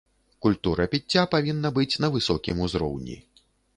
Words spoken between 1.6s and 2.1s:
быць на